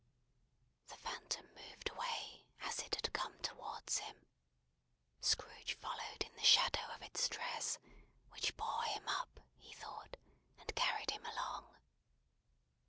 [0.87, 4.25] The Phantom moved away as it had come towards him.
[5.19, 7.77] Scrooge followed in the shadow of its dress,
[8.29, 10.17] which bore him up, he thought,
[10.59, 11.75] and carried him along.